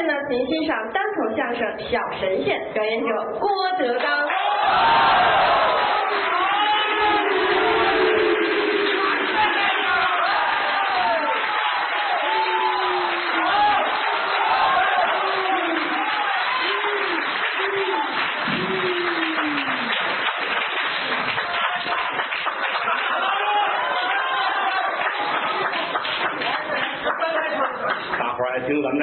[0.00, 4.28] 面呢，请欣赏单口相声《小神仙》，表演者郭德纲。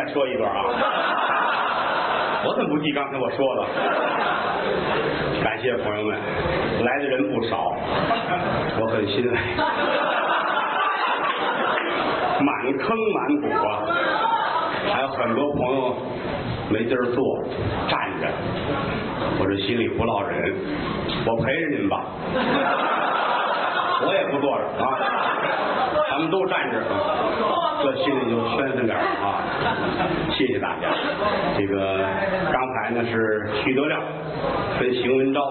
[0.08, 0.64] 再说一段啊。
[2.48, 3.68] 我怎么不记刚才我说了？
[5.44, 6.18] 感谢朋友们，
[6.84, 7.76] 来的人不少，
[8.80, 9.38] 我很欣慰。
[12.40, 13.84] 满坑满谷啊，
[14.94, 15.94] 还有很多朋友
[16.70, 17.44] 没地儿坐，
[17.90, 18.30] 站着，
[19.40, 20.56] 我这心里不落忍，
[21.26, 22.06] 我陪着你们吧，
[24.08, 24.86] 我也不坐着啊，
[26.18, 26.82] 咱们都站着，
[27.84, 29.38] 这心里就宣松点儿啊。
[30.34, 30.90] 谢谢大家。
[31.56, 32.00] 这个
[32.52, 34.02] 刚才呢是徐德亮
[34.80, 35.42] 跟邢文昭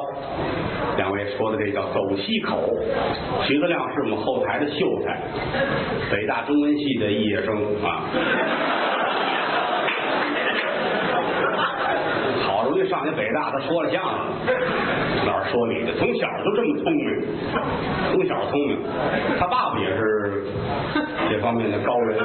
[0.96, 2.68] 两位说的这叫走西口。
[3.44, 5.20] 徐德亮是我们后台的秀才，
[6.10, 8.02] 北大中文系的毕业生啊。
[12.88, 14.10] 上去北大，他说了相声，
[15.26, 15.92] 哪儿说你的？
[15.98, 17.04] 从小就这么聪明，
[18.12, 18.78] 从小聪明。
[19.38, 20.44] 他爸爸也是
[21.28, 22.18] 这方面的高人。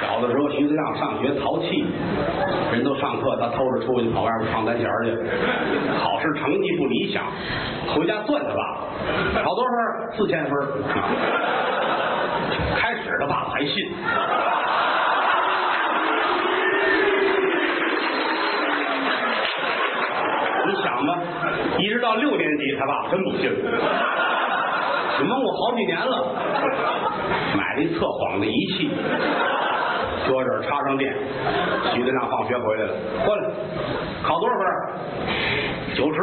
[0.00, 1.86] 小的时候，徐子亮上学淘气，
[2.72, 5.16] 人都上课，他偷着出去跑外边唱单弦去，
[6.02, 7.24] 考试成绩不理想，
[7.94, 8.56] 回家算他爸
[9.34, 9.78] 爸，考多少分？
[10.16, 10.58] 四千分
[10.90, 11.77] 啊
[13.18, 13.74] 他爸爸还信。
[20.66, 21.18] 你想吧，
[21.78, 23.56] 一直到六年级，他爸爸真不信了，
[25.20, 26.26] 你蒙我好几年了，
[27.56, 28.90] 买了一测谎的仪器，
[30.28, 31.14] 搁这儿插上电。
[31.92, 32.92] 徐德亮放学回来了，
[33.24, 33.50] 过来，
[34.22, 34.64] 考多少分？
[35.96, 36.18] 九十。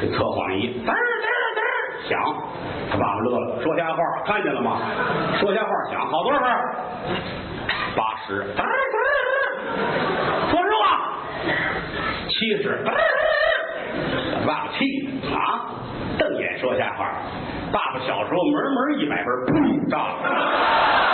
[0.00, 1.01] 这测谎仪嘚儿嘚儿嘚儿
[2.08, 2.20] 想，
[2.90, 4.78] 他爸爸乐了，说瞎话，看见了吗？
[5.38, 6.48] 说瞎话想，好多少分？
[7.96, 8.44] 八十。
[10.50, 10.84] 说实话，
[12.28, 12.82] 七十。
[14.46, 15.70] 爸爸气啊，
[16.18, 17.06] 瞪眼说瞎话。
[17.72, 21.11] 爸爸小时候门门一百分，砰炸了。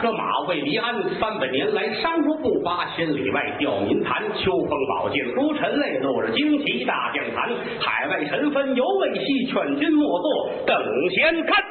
[0.00, 4.22] 车马未离鞍，三百年来商国不发，千里外吊民谈。
[4.34, 7.50] 秋风宝剑孤臣泪，落日旌旗大将坛。
[7.78, 10.74] 海外尘纷犹未息，劝君莫作等
[11.10, 11.62] 闲看。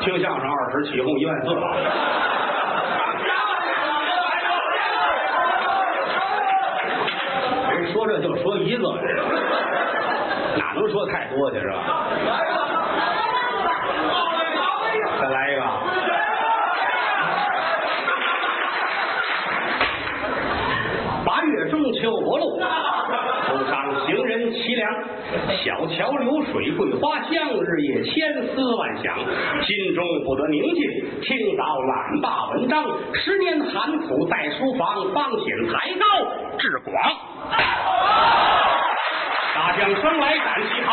[0.00, 1.76] 听相声二十起哄一万四了。
[7.70, 9.31] 人说这就说一个，这个
[11.12, 11.76] 太多去是吧？
[15.20, 15.62] 再来一个。
[21.24, 22.60] 八月中秋薄露，路
[23.68, 24.90] 上行人凄凉。
[25.64, 29.16] 小桥流水桂花香，日夜千思万想。
[29.62, 30.82] 心中不得宁静，
[31.22, 32.84] 听到懒罢文章。
[33.14, 36.04] 十年寒苦在书房，方显才高
[36.58, 36.92] 志广。
[39.54, 40.92] 大将生来胆气豪，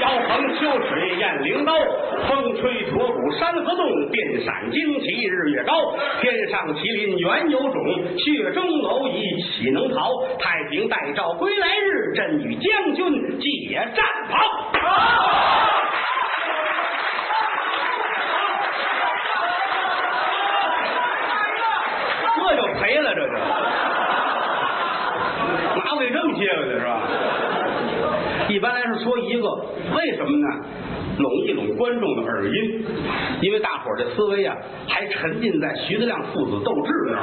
[0.00, 1.74] 腰横秋水雁翎刀，
[2.26, 5.94] 风吹驼骨山河动，电闪惊旗日月高。
[6.22, 7.76] 天上麒麟原有种，
[8.16, 10.24] 血中蝼蚁岂能逃？
[10.38, 14.38] 太平待诏归来日，朕与将军解战袍。
[22.42, 23.34] 这就赔了，这就
[26.40, 27.02] 接过去是吧？
[28.48, 29.48] 一般来说说一个，
[29.94, 30.46] 为什么呢？
[31.18, 32.82] 拢一拢观众的耳音，
[33.42, 34.56] 因为大伙儿这思维啊，
[34.88, 37.20] 还沉浸在徐德亮父子斗智那儿。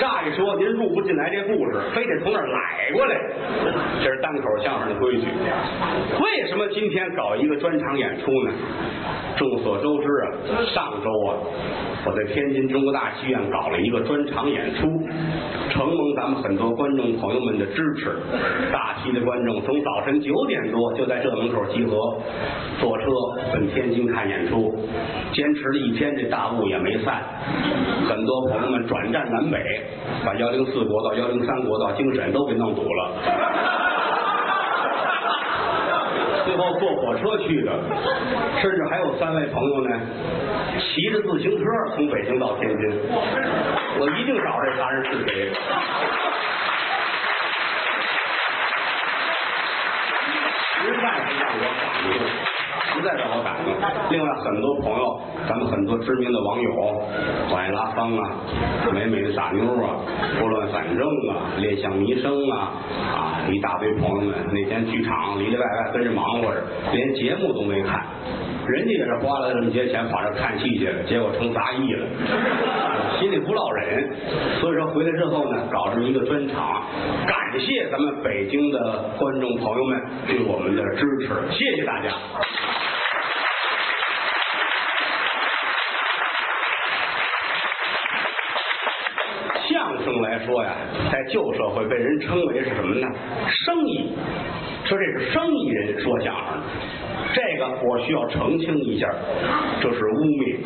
[0.00, 3.16] 乍一说您入不进来这故事，非得从那儿来过来，
[4.02, 5.26] 这是单口相声的规矩。
[6.20, 8.52] 为什么今天搞一个专场演出呢？
[9.36, 10.26] 众所周知啊，
[10.72, 11.34] 上周啊，
[12.06, 14.86] 我在天津中国大戏院搞了一个专场演出，
[15.70, 18.12] 承蒙咱们很多观众朋友们的支持，
[18.72, 22.16] 大批的观众从早晨九点多就在这门口集合，
[22.80, 23.04] 坐车
[23.52, 24.72] 奔天津看演出，
[25.32, 27.20] 坚持了一天，这大雾也没散，
[28.08, 29.58] 很多朋友们转战南北，
[30.24, 33.10] 把幺零四国道、幺零三国道、京沈都给弄堵了。
[36.46, 37.72] 最后坐火车去的，
[38.60, 40.00] 甚至还有三位朋友呢，
[40.78, 43.00] 骑着自行车从北京到天津。
[43.98, 45.52] 我一定找这仨人是谁。
[50.76, 52.53] 实在是让我感动，
[52.94, 53.74] 实在是我感动。
[54.10, 56.70] 另外，很多朋友，咱们很多知名的网友，
[57.50, 58.22] 欢迎拉芳啊，
[58.92, 59.98] 美美的傻妞啊，
[60.38, 62.72] 拨乱反正啊，恋香迷生啊，
[63.12, 66.62] 啊，一大堆朋友们那天剧场里里外外跟着忙活着，
[66.92, 68.06] 连节目都没看。
[68.66, 72.06] 人家也是花了这么些钱跑这看戏去了，结果成杂役了，
[73.18, 74.08] 心里不落忍。
[74.60, 76.82] 所以说回来之后呢，搞这么一个专场，
[77.26, 82.10] 感谢咱们北京的观众朋友们对我们的支持，谢谢大家。
[89.66, 90.70] 相声来说呀，
[91.10, 93.06] 在旧社会被人称为是什么呢？
[93.48, 94.12] 生意，
[94.84, 96.62] 说这是生意人说相声。
[97.32, 99.08] 这个我需要澄清一下，
[99.80, 100.58] 这是污蔑。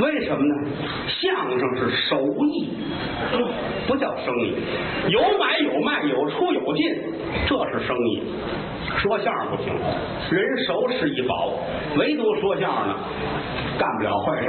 [0.00, 0.70] 为什么呢？
[1.08, 2.20] 相声是手
[2.52, 2.70] 艺，
[3.86, 4.54] 不叫生意。
[5.08, 6.84] 有买有卖，有出有进，
[7.46, 8.22] 这是生意。
[8.98, 9.72] 说相声不行，
[10.30, 11.54] 人熟是一宝，
[11.96, 12.94] 唯独说相声呢，
[13.78, 14.48] 干不了坏事。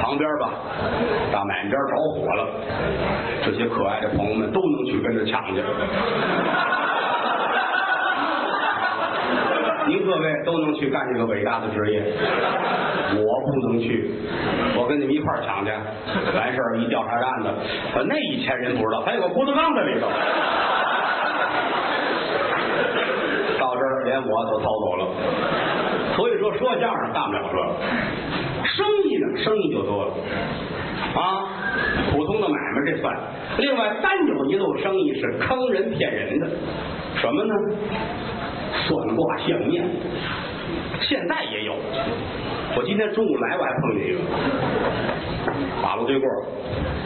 [0.00, 0.50] 旁边吧，
[1.32, 2.46] 大买卖家着火了，
[3.44, 5.62] 这些可爱的朋友们都能去跟着抢去。
[9.92, 12.02] 您各位都能去干这个伟大的职业，
[13.12, 14.10] 我不能去，
[14.74, 15.70] 我跟你们一块儿抢去。
[16.34, 17.48] 完事儿一调查案子，
[17.94, 20.08] 把那一千人不知道，还有个郭德纲在里头。
[23.60, 25.06] 到这儿连我都逃走了，
[26.16, 27.58] 所以说说相声干不了这，
[28.64, 30.14] 生意呢，生意就多了
[31.20, 31.44] 啊。
[32.10, 33.14] 普通的买卖这算，
[33.58, 36.48] 另外单有一路生意是坑人骗人的，
[37.20, 37.54] 什么呢？
[38.86, 39.84] 算卦相面，
[41.00, 41.74] 现在也有。
[42.74, 44.18] 我今天中午来，我还碰见一个，
[45.82, 46.26] 马路对过，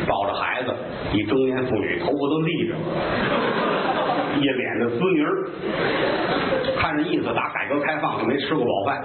[0.06, 0.72] 抱着孩子，
[1.12, 2.74] 一中年妇女，头发都立着，
[4.38, 5.50] 一脸的滋泥儿，
[6.78, 9.02] 看这意思，打改革开放就没吃过饱饭。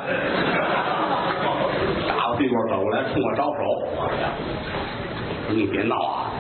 [2.08, 3.62] 打我对过走过来，冲我招手，
[5.50, 6.32] 你别闹啊！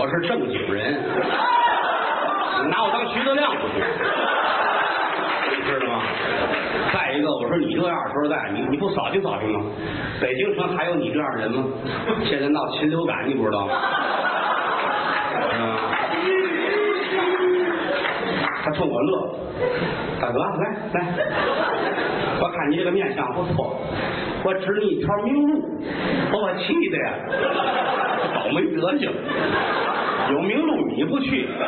[0.00, 0.94] 我是正经人，
[2.62, 3.80] 你拿我当徐德亮不行，
[5.66, 6.02] 知道吗？
[7.58, 9.60] 你这样说实在，你你不扫兴扫兴吗？
[10.20, 11.64] 北京城还有你这样的人吗？
[12.24, 13.72] 现在闹禽流感，你不知道吗？
[15.54, 15.76] 嗯，
[18.64, 19.34] 他冲我乐，
[20.20, 20.46] 大哥来
[20.94, 21.06] 来，
[22.40, 23.76] 我看你这个面相不错，
[24.44, 25.62] 我指你一条明路，
[26.32, 27.12] 把我气的呀，
[28.34, 29.10] 倒霉德行。
[30.30, 31.64] 有明路你不去啊？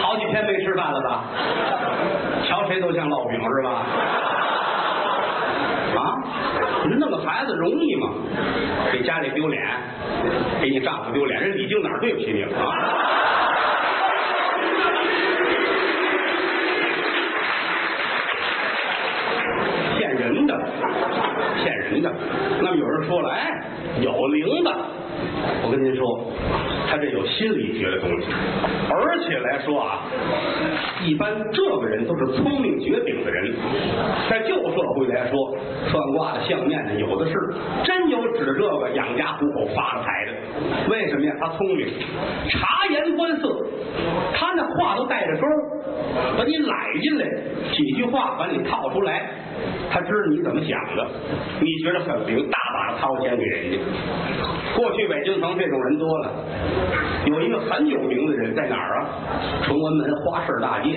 [0.00, 1.24] 好几天没吃饭了吧？
[2.96, 3.70] 像烙饼是吧？
[6.00, 6.16] 啊？
[6.88, 8.08] 你弄个孩子容易吗？
[8.90, 9.62] 给家里丢脸，
[10.62, 12.72] 给你丈夫丢脸，人李静哪对不起你了啊？
[19.98, 20.58] 骗人的，
[21.56, 22.10] 骗人的。
[22.62, 23.62] 那么有人说了，哎，
[24.00, 24.74] 有灵的。
[25.64, 26.24] 我跟您说，
[26.96, 28.26] 他这有心理学的东西，
[28.88, 30.00] 而且来说啊，
[31.04, 33.52] 一般这个人都是聪明绝顶的人，
[34.30, 35.54] 在旧社会来说，
[35.90, 37.34] 算卦的、相面的有的是，
[37.84, 40.32] 真有指着这个养家糊口、发了财的。
[40.88, 41.34] 为什么呀？
[41.38, 41.86] 他聪明，
[42.48, 43.66] 察言观色，
[44.32, 45.46] 他那话都带着钩，
[46.38, 47.26] 把你揽进来，
[47.74, 49.32] 几句话把你套出来，
[49.90, 51.06] 他知道你怎么想的，
[51.60, 52.48] 你觉得很灵，
[52.98, 53.78] 掏钱给人家。
[54.74, 56.30] 过去北京城这种人多了，
[57.26, 59.08] 有一个很有名的人在哪儿啊？
[59.62, 60.90] 崇文门花市大街，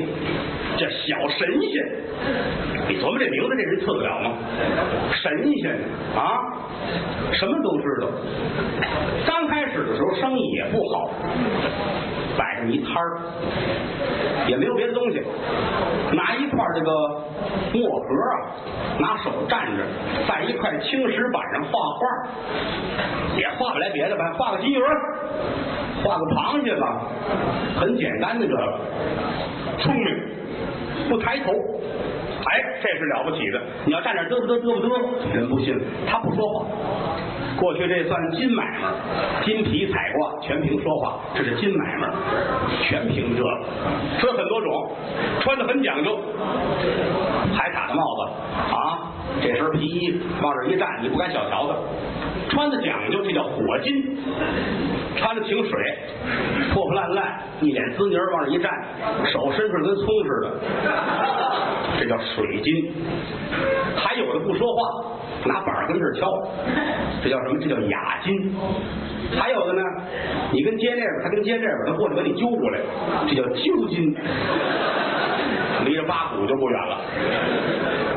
[0.77, 1.85] 叫小神仙。
[2.89, 4.33] 你琢磨这名字，这人次得了吗？
[5.13, 5.71] 神仙
[6.15, 6.58] 啊，
[7.33, 8.07] 什么都知道。
[9.25, 11.09] 刚开始的时候生意也不好，
[12.37, 13.19] 摆上一摊儿，
[14.47, 15.21] 也没有别的东西，
[16.13, 16.91] 拿一块这个
[17.73, 18.33] 墨盒啊，
[18.99, 19.83] 拿手蘸着，
[20.27, 22.01] 在一块青石板上画画，
[23.37, 24.79] 也画不来别的吧，画个金鱼，
[26.03, 27.03] 画个螃蟹吧，
[27.79, 28.79] 很简单的这个，
[29.79, 30.17] 聪明，
[31.09, 31.53] 不抬头。
[32.45, 33.61] 哎，这是了不起的！
[33.85, 35.77] 你要站那儿嘚啵嘚嘚啵嘚，人不信，
[36.07, 36.65] 他不说话。
[37.57, 38.87] 过去这算金买卖，
[39.43, 42.07] 金皮彩挂全凭说话，这是金买卖，
[42.83, 43.49] 全凭这个。
[44.21, 44.91] 分很多种，
[45.41, 46.17] 穿的很讲究，
[47.53, 48.21] 海獭的帽子
[48.73, 51.75] 啊，这身皮衣往这一站，你不敢小瞧他。
[52.49, 54.17] 穿的讲究，这叫火金，
[55.17, 55.71] 穿的挺水，
[56.73, 58.71] 破破烂烂，一脸滋泥往这一站，
[59.31, 60.51] 手伸出来跟葱似的，
[61.99, 62.93] 这叫水金。
[63.95, 64.79] 还有的不说话，
[65.45, 66.31] 拿板跟这敲，
[67.23, 67.59] 这叫什么？
[67.59, 68.55] 这叫哑金。
[69.37, 69.81] 还有的呢，
[70.51, 72.79] 你跟接那边，他跟接这边，他过来把你揪过来，
[73.27, 74.15] 这叫揪金。
[75.85, 76.97] 离着八股就不远了。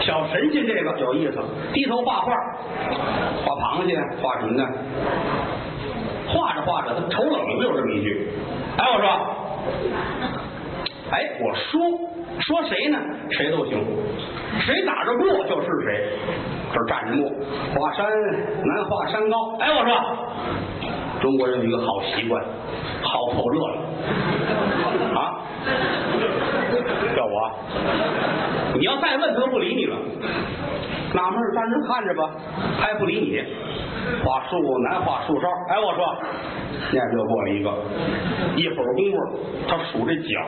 [0.01, 1.39] 小神仙这个有意思，
[1.73, 2.33] 低头画画，
[3.45, 4.69] 画螃蟹，画什么呢？
[6.33, 8.29] 画着画着，他瞅冷子有这么一句，
[8.79, 9.07] 哎，我说，
[11.11, 11.81] 哎，我说
[12.41, 12.99] 说谁呢？
[13.31, 13.79] 谁都行，
[14.61, 16.13] 谁打着过就是谁。
[16.73, 17.31] 这站着墨，
[17.75, 18.07] 华山
[18.65, 19.55] 难画山高。
[19.61, 19.95] 哎，我说，
[21.21, 22.43] 中国人有一个好习惯，
[23.03, 23.61] 好凑热
[25.13, 25.43] 闹啊。
[27.15, 27.51] 叫我，
[28.75, 29.97] 你要再问他都不理你了，
[31.15, 32.31] 纳闷站着看着吧，
[32.81, 33.43] 他也不理你。
[34.25, 36.17] 画树难画树梢，哎，我说，
[36.93, 37.71] 那就过来一个，
[38.57, 39.17] 一会儿功夫，
[39.69, 40.41] 他数这脚，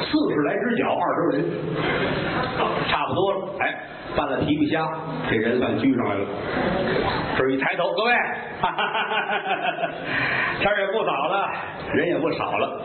[0.00, 1.44] 四十来只脚，二十人，
[2.88, 3.74] 差不多了，哎，
[4.16, 4.86] 拌了皮皮虾，
[5.28, 6.24] 这人算拘上来了。
[7.36, 8.12] 这一抬头，各位，
[10.60, 11.50] 天也不早了，
[11.94, 12.80] 人也不少了，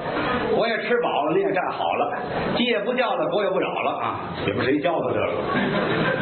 [0.55, 2.17] 我也吃饱了，你也站好了，
[2.55, 5.31] 鸡也不叫了，狗也不扰了啊，也不谁教他这个，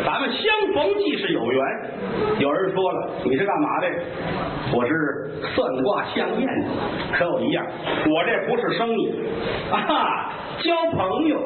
[0.06, 1.63] 咱们相逢即是有缘。
[2.39, 3.88] 有人说了，你是干嘛的？
[4.74, 4.92] 我是
[5.54, 6.68] 算卦相验的，
[7.13, 7.65] 可有一样，
[8.08, 9.24] 我这不是生意
[9.72, 11.39] 啊，就交朋友。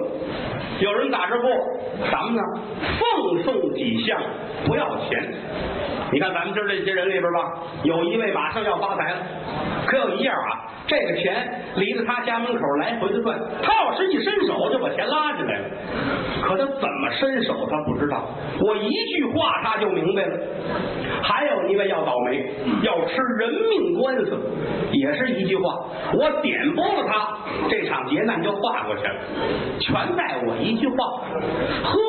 [0.79, 1.49] 有人打着过，
[2.09, 2.41] 咱们呢
[2.97, 4.19] 奉送几项，
[4.65, 5.21] 不要钱。
[6.11, 9.17] 你看咱们今儿这些人里边吧，有一位马上要发财了，
[9.85, 15.65] 可有一样啊，这个钱离着他家门口来回的转，他要是一伸手就把钱拉进来了，
[16.41, 18.23] 可他怎么伸手他不知道，
[18.61, 20.39] 我一句话他就明白了。
[21.21, 24.39] 还有一位要倒霉，要吃人命官司，
[24.93, 27.37] 也是一句话，我点拨了他，
[27.69, 29.15] 这场劫难就化过去了，
[29.79, 30.95] 全在我一句话。
[31.83, 31.99] 呵，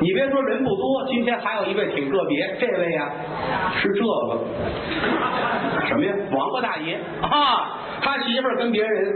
[0.00, 3.10] 你别说人不多，今天还有一位挺个别，这位呀
[3.80, 4.38] 是这个
[5.86, 6.12] 什么呀？
[6.32, 9.12] 王八大爷啊，他媳妇跟别人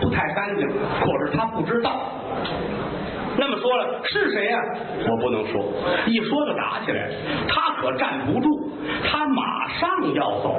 [0.00, 2.00] 不太干净，可是他不知道。
[3.40, 4.58] 那么说了是谁呀、
[5.08, 5.62] 我不能说，
[6.06, 7.08] 一说就打起来。
[7.48, 8.48] 他可站不住，
[9.04, 10.56] 他马上要走，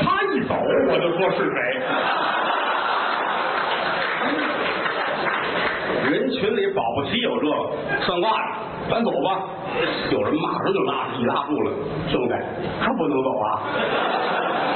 [0.00, 0.54] 他一走
[0.88, 1.58] 我就说是谁。
[6.10, 7.52] 人群里保不齐有这个
[8.02, 8.36] 算卦的，
[8.90, 9.48] 咱走吧。
[10.10, 11.72] 有人马上就拉一拉住了，
[12.10, 12.34] 兄弟，
[12.84, 13.62] 可不能走啊！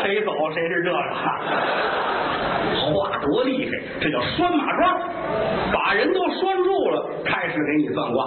[0.02, 0.98] 谁走谁是这个。
[2.78, 5.00] 话多厉害，这叫拴马桩，
[5.72, 8.26] 把人都拴住了，开始给你算卦，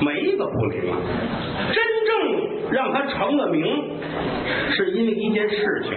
[0.00, 0.96] 没一个不灵啊。
[1.72, 2.01] 真正
[2.72, 3.64] 让他成了名，
[4.70, 5.92] 是因为一件事情。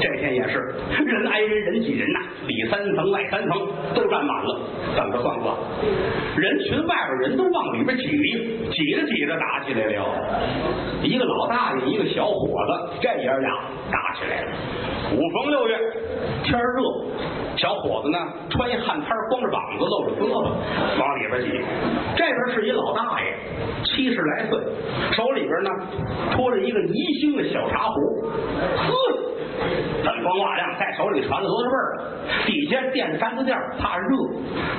[0.00, 0.58] 这天也是
[1.04, 4.60] 人挨人人挤人呐、里三层外三层都站满了，
[4.96, 5.54] 等着算卦。
[6.36, 8.06] 人群外边人都往里边挤，
[8.70, 10.04] 挤着挤着打起来了。
[11.02, 13.50] 一个老大爷，一个小伙子，这爷俩
[13.90, 14.48] 打起来了。
[15.14, 15.78] 五逢六月，
[16.44, 17.06] 天热，
[17.56, 18.18] 小伙子呢
[18.50, 20.50] 穿一汗衫，光着膀子，露着胳膊，
[21.00, 21.64] 往里边挤。
[22.14, 23.34] 这边是一老大爷，
[23.84, 24.60] 七十来岁，
[25.12, 25.70] 手里边呢
[26.32, 27.94] 托着一个宜兴的小茶壶，
[28.76, 28.92] 呵，
[30.04, 31.98] 锃光瓦亮，在手里传了多少味儿。
[32.44, 34.06] 底下垫着毡子垫，怕热，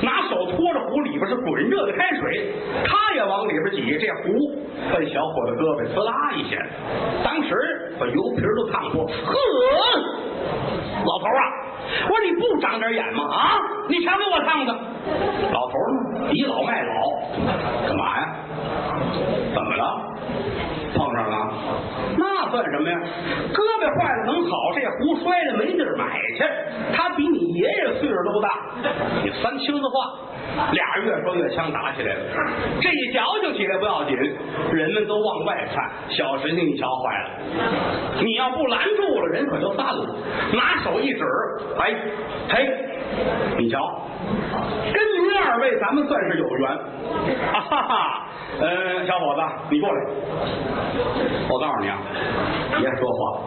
[0.04, 2.54] 拿手托着壶，里边是滚热的开水，
[2.86, 4.54] 他也往里边挤，这壶
[4.94, 6.58] 奔小伙子胳膊呲啦一下，
[7.24, 7.56] 当时
[8.00, 9.34] 把油皮都烫破，呵，
[11.06, 11.67] 老头啊！
[12.04, 13.24] 我说你不长点眼吗？
[13.32, 13.60] 啊！
[13.88, 14.74] 你瞧给我烫的！
[15.54, 15.74] 老头
[16.20, 17.10] 呢，倚老卖老，
[17.88, 18.36] 干嘛呀？
[19.54, 20.02] 怎么了？
[20.94, 21.36] 碰上了？
[22.50, 23.00] 算什么呀？
[23.54, 26.06] 胳膊坏了能好，这壶摔了没地儿买
[26.38, 26.44] 去。
[26.94, 28.50] 他比你爷爷岁数都大，
[29.24, 30.14] 你三清的话，
[30.72, 32.22] 俩人越说越呛，打起来了。
[32.82, 34.16] 这一矫情起来不要紧，
[34.72, 35.90] 人们都往外看。
[36.10, 37.30] 小神仙一瞧，坏了！
[38.24, 40.16] 你要不拦住了，人可就散了。
[40.54, 41.24] 拿手一指，
[41.80, 41.96] 哎，
[42.50, 42.70] 嘿，
[43.58, 44.02] 你瞧，
[44.94, 46.70] 跟您二位咱们算是有缘。
[47.54, 48.27] 啊哈哈，
[48.60, 50.06] 呃，小伙子，你过来。
[51.50, 52.00] 我告诉你啊，
[52.80, 53.42] 别说话，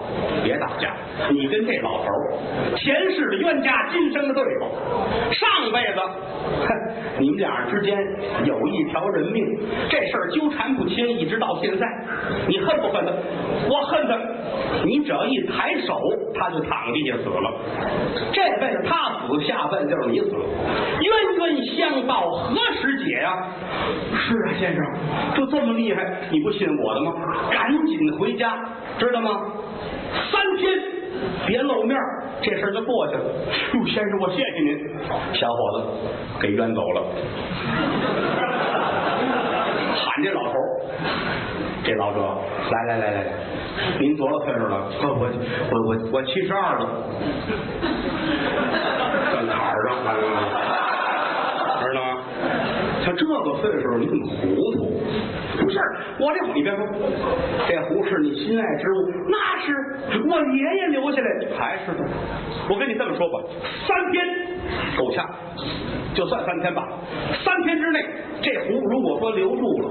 [0.44, 0.94] 别打架。
[1.30, 2.34] 你跟这老头儿
[2.76, 4.70] 前世的冤家，今生的对手。
[5.32, 6.00] 上辈子，
[6.66, 6.68] 哼，
[7.18, 7.96] 你们俩人之间
[8.44, 9.44] 有一条人命，
[9.88, 11.86] 这事儿纠缠不清，一直到现在。
[12.46, 13.12] 你恨不恨他？
[13.68, 14.18] 我恨他。
[14.84, 15.98] 你只要一抬手，
[16.34, 17.52] 他就躺地下死了。
[18.32, 20.30] 这辈子他死，下辈子就是你死。
[21.00, 23.36] 冤冤相报何时解呀、
[24.14, 24.82] 是啊，先生，
[25.34, 27.12] 就这么厉害，你不信我的吗？
[27.50, 28.58] 赶紧回家，
[28.98, 29.40] 知道吗？
[30.30, 30.78] 三天
[31.46, 31.98] 别露面，
[32.42, 33.22] 这事就过去了。
[33.74, 34.78] 哟，先生，我谢谢您。
[35.34, 35.86] 小伙子
[36.40, 37.02] 给冤走了，
[39.96, 40.52] 喊这老头
[41.82, 42.20] 这老者，
[42.70, 43.24] 来来来来，
[43.98, 44.90] 您多少岁数了？
[45.02, 45.08] 我
[45.70, 46.86] 我我我七十二了，
[53.42, 54.90] 个岁数，你怎么糊涂？
[55.60, 55.78] 不是，
[56.18, 56.86] 我这你别说，
[57.68, 59.74] 这壶是你心爱之物，那是
[60.26, 62.08] 我爷爷留下来的，还是的。
[62.68, 63.40] 我跟你这么说吧，
[63.86, 64.24] 三天
[64.96, 65.28] 够呛，
[66.14, 66.86] 就算三天吧。
[67.44, 68.04] 三天之内，
[68.40, 69.90] 这壶如果说留住了，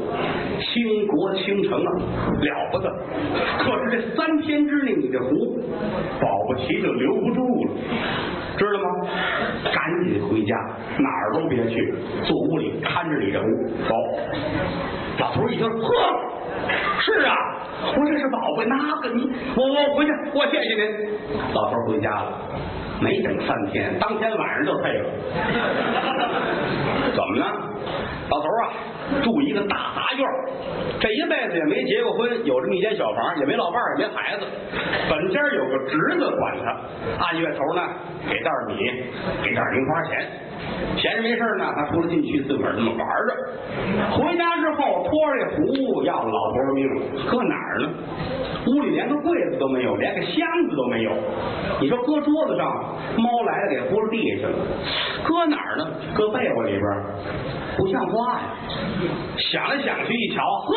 [0.60, 1.92] 倾国倾城啊，
[2.42, 2.90] 了不得。
[3.60, 5.60] 可是这三天之内，你这壶
[6.20, 7.72] 保不齐就留不住了。
[8.60, 8.86] 知道吗？
[9.74, 10.56] 赶紧回家，
[11.00, 13.46] 哪儿都别去，坐屋里看着你这屋。
[13.88, 13.96] 走，
[15.20, 15.94] 老头一听，呵，
[17.00, 17.34] 是啊，
[17.96, 20.84] 我这是宝贝，那个你，我我回去，我谢谢您。
[21.54, 22.32] 老头回家了，
[23.02, 25.10] 没等三天，当天晚上就退了。
[27.16, 27.46] 怎么呢？
[28.30, 28.70] 老头啊，
[29.24, 30.26] 住一个大杂院，
[31.00, 34.46] 这一辈子也没结过婚，有这么一间小房，也没老伴，也没孩子。
[35.10, 36.78] 本家有个侄子管他，
[37.24, 37.82] 按月头呢
[38.30, 38.76] 给袋米，
[39.44, 40.28] 给点零花钱。
[40.98, 43.36] 闲着没事呢，他出来进去自个儿这么玩着。
[44.12, 46.88] 回家之后拖着这壶要老头儿命，
[47.32, 47.90] 搁哪儿呢？
[48.68, 51.12] 屋里连个柜子都没有，连个箱子都没有。
[51.82, 54.54] 你说搁桌子上，猫来了给扑了地下去了。
[55.24, 55.88] 搁哪儿呢？
[56.14, 56.84] 搁被窝里边，
[57.78, 58.44] 不像话呀！
[59.38, 60.76] 想来想去一瞧，呵，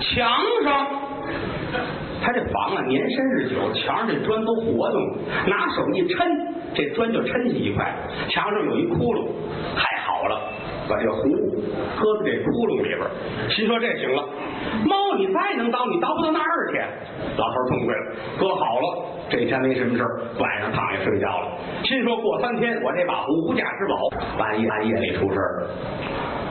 [0.00, 0.28] 墙
[0.64, 0.86] 上。
[2.22, 5.00] 他这房啊，年深日久，墙上这砖都活动，
[5.46, 6.18] 拿手一抻，
[6.74, 7.94] 这砖就抻起一块。
[8.28, 9.28] 墙上有一窟窿，
[9.76, 10.40] 太好了，
[10.88, 11.22] 把这壶
[11.98, 13.00] 搁在这窟窿里边，
[13.48, 14.24] 心说这行了。
[14.86, 16.78] 猫你再能叨，你叨不到那儿去。
[17.36, 21.48] 老头痛快了，搁好了，这天没什么事儿，晚上躺下睡觉了。
[21.84, 23.96] 心说过三天，我这把壶无价之宝。
[24.38, 25.70] 半夜半夜里出事儿了。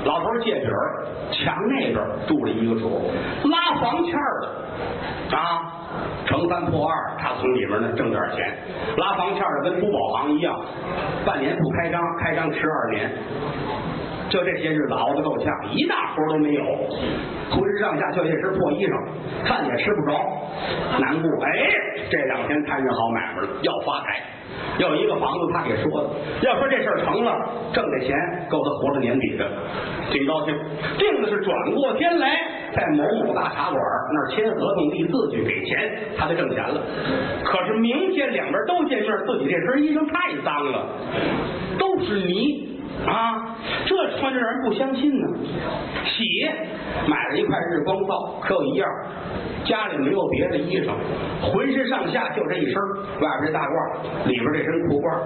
[0.06, 3.12] 老头儿借饼儿，墙那边住了一个主，
[3.50, 5.74] 拉房欠儿的啊，
[6.26, 8.58] 乘三破二，他从里面呢挣点钱。
[8.98, 10.58] 拉房欠儿的跟珠宝行一样，
[11.26, 13.12] 半年不开张，开张吃二年。
[14.30, 16.64] 就这些日子熬得够呛，一大活都没有，
[17.50, 18.94] 浑身上下就这身破衣裳，
[19.48, 20.14] 饭也吃不着，
[21.00, 21.30] 难过。
[21.44, 21.52] 哎，
[22.12, 24.22] 这两天摊上好买卖了，要发财。
[24.78, 26.10] 要一个房子，他给说的。
[26.42, 27.32] 要说这事儿成了，
[27.74, 28.16] 挣这钱
[28.50, 29.48] 够他活到年底的，
[30.12, 30.56] 挺高兴。
[30.98, 32.30] 定的是转过天来，
[32.74, 33.80] 在某某大茶馆
[34.14, 36.82] 那签合同立字据给钱，他就挣钱了。
[37.44, 40.86] 可是明天两边都见面，自己这身衣裳太脏了，
[41.78, 42.68] 都是泥。
[43.06, 45.28] 啊，这穿着让人不相信呢。
[46.06, 46.24] 洗，
[47.08, 48.90] 买了一块日光皂，可有一样，
[49.64, 50.94] 家里没有别的衣裳，
[51.42, 52.76] 浑身上下就这一身，
[53.22, 55.22] 外边这大褂，里边这身裤褂。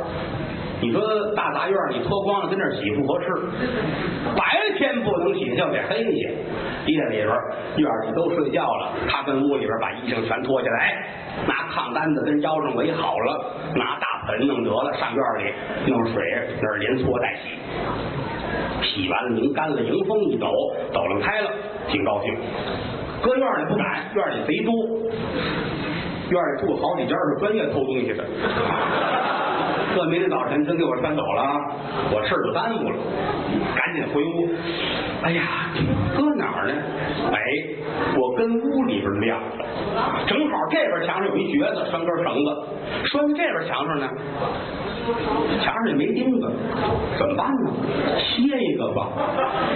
[0.83, 0.99] 你说
[1.33, 3.27] 大杂院你脱光了跟那儿洗不合适，
[4.35, 4.43] 白
[4.77, 6.29] 天不能洗就得黑下，
[6.85, 7.27] 夜里边
[7.77, 11.07] 院里都睡觉了，他跟屋里边把衣裳全脱下来，
[11.47, 15.53] 拿炕单子跟腰上围好了，拿大盆弄得了，上院里
[15.89, 16.21] 弄水
[16.61, 17.57] 那儿连搓带洗。
[18.83, 20.47] 洗完了，拧干了，迎风一抖，
[20.91, 21.49] 抖楞开了，
[21.87, 22.35] 挺高兴。
[23.21, 24.73] 搁院里不敢，院里贼多，
[26.29, 28.25] 院里住好几家是专业偷东西的。
[29.93, 31.61] 这明天早晨真给我穿走了，
[32.11, 32.97] 我事儿就耽误了，
[33.75, 34.49] 赶紧回屋。
[35.21, 35.69] 哎呀，
[36.17, 36.73] 搁哪儿呢？
[37.31, 37.39] 哎，
[38.17, 39.63] 我跟屋里边晾着，
[40.27, 42.49] 正好这边墙上有一橛子，拴根绳子，
[43.05, 44.09] 拴在这边墙上呢。
[45.61, 46.51] 墙上也没钉子，
[47.19, 47.71] 怎么办呢？
[48.17, 49.09] 歇一个吧，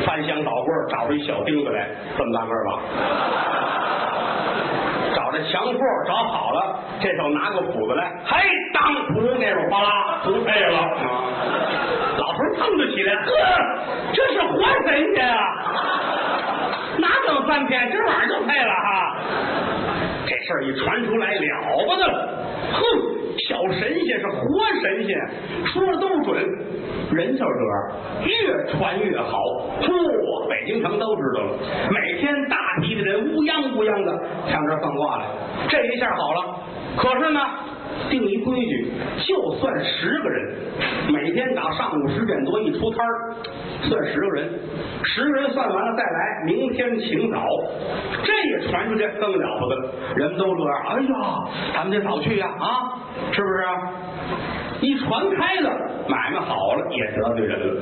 [0.05, 2.81] 翻箱倒柜找出一小钉子来，这么大个吧，
[5.45, 8.39] 墙缝找好了，这手拿个斧子来，嘿，
[8.73, 11.23] 当噗，那种哗啦，不配了啊！
[12.17, 13.31] 老头腾就起来，呵，
[14.13, 15.37] 这是活神仙啊！
[16.97, 19.17] 哪等三天，今晚上就配了哈！
[20.25, 22.29] 这事儿一传出来，了不得了！
[22.73, 22.81] 哼，
[23.47, 25.17] 小神仙是活神仙，
[25.65, 26.41] 说的都准。
[27.11, 29.37] 人就是这样，越传越好。
[29.81, 31.57] 嚯，北京城都知道了，
[31.89, 34.11] 每天大批的人乌央乌央的
[34.49, 35.25] 上这儿放卦来。
[35.69, 36.59] 这一下好了，
[36.97, 37.39] 可是呢，
[38.09, 38.91] 定一规矩，
[39.27, 40.55] 就算十个人，
[41.13, 43.35] 每天打上午十点多一出摊儿，
[43.83, 44.49] 算十个人，
[45.03, 47.43] 十个人算完了再来，明天请早。
[48.23, 50.73] 这也传出去更了不得了，人们都这样。
[50.87, 52.99] 哎呀，咱们得早去呀，啊，
[53.31, 53.63] 是不是？
[54.79, 55.71] 一传开了，
[56.07, 57.81] 买卖好了也得罪人了。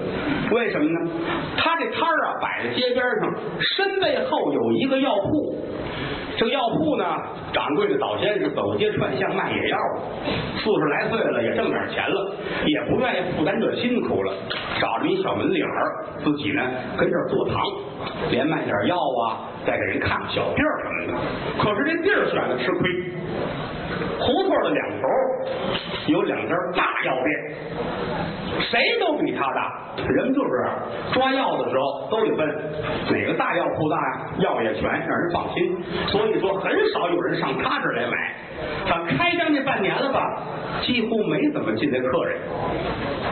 [0.52, 1.12] 为什么呢？
[1.58, 5.58] 他这摊儿啊摆在街边上，身背后有一个药铺。
[6.38, 7.06] 这药铺呢，
[7.54, 9.78] 掌柜的早先是走街串巷卖野药，
[10.58, 14.34] 四十来岁了也挣点钱了，也不愿意负担这辛苦了，
[14.80, 16.62] 找着一小门脸儿，自己呢
[16.98, 17.62] 跟这儿坐堂，
[18.30, 21.20] 连卖点药啊，再给人看看小店儿什么的。
[21.64, 22.90] 可是这地儿选的吃亏，
[24.20, 25.08] 胡同的两头
[26.08, 27.58] 有两家大药店，
[28.62, 29.82] 谁都比他大。
[30.08, 30.50] 人就是，
[31.14, 32.46] 抓药的时候都得分
[33.10, 35.78] 哪个大药铺大呀，药也全，让人放心。
[36.08, 38.34] 所以说，很少有人上他这儿来买。
[38.88, 40.20] 他开张这半年了吧，
[40.82, 42.38] 几乎没怎么进来客人，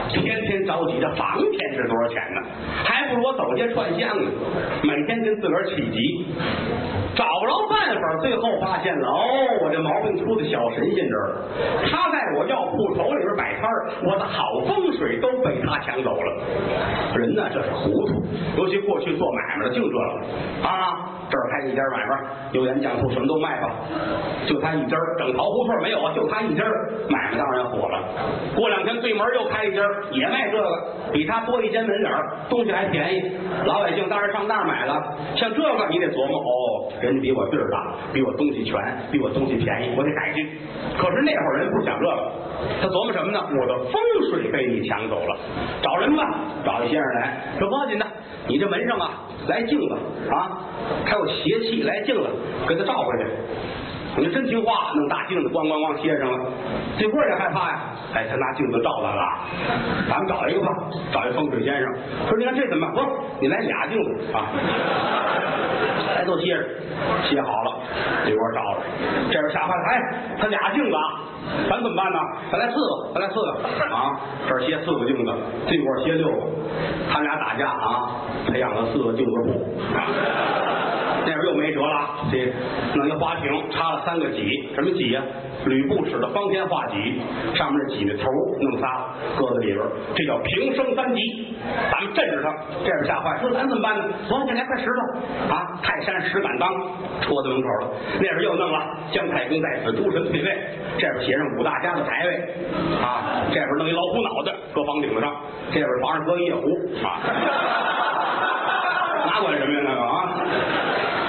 [0.08, 2.40] 天天着急，这房钱是多少钱呢？
[2.82, 4.30] 还不如我走街串巷呢，
[4.82, 6.26] 每天跟自个儿起急，
[7.14, 9.18] 找不着办法，最后发现了，哦，
[9.62, 11.40] 我这毛病出在小神仙这儿了。
[11.90, 16.32] 他在我药铺头里边摆摊儿，我的好风水都被他抢走了。
[17.16, 18.22] 人呢，这是糊涂，
[18.56, 21.10] 尤其过去做买卖的就这个啊。
[21.30, 22.20] 这儿开一家买卖，
[22.52, 23.74] 油盐酱醋什么都卖吧，
[24.46, 26.62] 就他一家，整桃胡同没有，就他一家，
[27.08, 27.98] 买卖当然火了。
[28.54, 30.68] 过两天对门又开一家，也卖这个，
[31.14, 32.12] 比他多一间门脸，
[32.50, 33.22] 东西还便宜，
[33.64, 35.02] 老百姓当然上那儿买了。
[35.34, 38.78] 像这个你得琢磨，哦，人家比我地儿大，比我东西全，
[39.10, 40.46] 比我东西便宜，我得改进。
[40.98, 42.32] 可是那会儿人不想这个，
[42.82, 43.40] 他琢磨什么呢？
[43.58, 43.94] 我的风
[44.30, 45.36] 水被你抢走了，
[45.82, 46.22] 找人吧，
[46.64, 48.06] 找一先生来，说不要紧的，
[48.46, 49.10] 你这门上啊
[49.48, 49.94] 来镜子
[50.30, 50.58] 啊，
[51.04, 52.28] 还有邪气来镜子，
[52.68, 53.30] 给他照回去。
[54.16, 56.38] 你真听话，弄大镜子咣咣咣贴上了，
[56.96, 57.80] 这会儿也害怕呀。
[58.14, 59.22] 哎，他拿镜子照咱了，
[60.08, 60.68] 咱们找一个吧，
[61.12, 61.92] 找一风水先生。
[62.28, 62.94] 说你看这怎么办？
[62.94, 63.06] 不是，
[63.40, 64.46] 你来俩镜子啊，
[66.16, 66.64] 来都贴上，
[67.28, 67.74] 贴好了，
[68.24, 68.78] 这会儿找了，
[69.32, 70.00] 这边吓坏了，哎，
[70.38, 71.02] 他俩镜子啊，
[71.68, 72.18] 咱怎么办呢？
[72.52, 73.50] 咱来四个，咱来四个
[73.92, 74.14] 啊，
[74.48, 75.32] 这儿歇四个镜子，
[75.66, 76.46] 这块儿歇六个，
[77.12, 78.10] 他俩打架啊，
[78.46, 80.06] 培养了四个镜子铺啊。
[81.26, 82.52] 那边又没辙了，这
[82.94, 85.22] 弄一花瓶，插了三个戟，什么戟呀、
[85.66, 87.20] 吕布使的方天画戟，
[87.54, 88.28] 上面这戟的头
[88.60, 89.06] 弄仨
[89.36, 89.82] 搁在里边，
[90.14, 91.54] 这叫平生三戟。
[91.90, 94.04] 咱们镇着他，这边吓坏，说咱怎么办呢？
[94.28, 95.00] 走，这来块石头
[95.54, 96.70] 啊，泰山石敢当，
[97.22, 97.88] 戳在门口了。
[98.20, 100.54] 那边又弄了姜太公在此，诸神退位。
[100.98, 102.36] 这边写上五大家的牌位
[103.02, 105.34] 啊，这边弄一老虎脑袋搁房顶子上，
[105.72, 106.68] 这边房上搁一夜壶
[107.02, 107.16] 啊，
[109.26, 110.28] 哪管什么呀那个啊？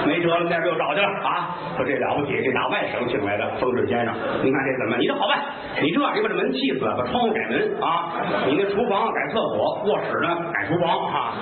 [0.06, 1.58] 没辙了，那边又找去了啊！
[1.76, 4.96] 说这了不起，这打外省请来的风水先生，你看这怎么？
[4.98, 5.38] 你这好办，
[5.82, 8.14] 你这你把这门气死，把窗户改门啊！
[8.46, 11.34] 你那厨房改厕所，卧室呢改厨房啊！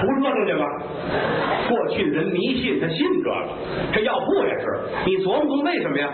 [0.00, 0.64] 胡折腾去吧！
[1.68, 3.48] 过去人迷信，他信这个，
[3.92, 6.08] 这药铺也是，你琢磨琢磨为什么呀？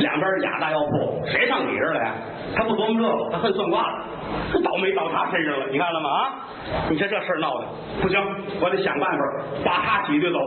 [0.00, 2.12] 两边俩大药铺，谁上你这儿来？
[2.56, 4.04] 他不琢磨这个，他恨算卦了，
[4.52, 6.08] 这倒霉到他身上了，你看了吗？
[6.10, 6.88] 啊！
[6.88, 7.66] 你看这事儿闹的
[8.00, 8.18] 不行，
[8.60, 9.18] 我得想办法
[9.64, 10.38] 把他挤兑走。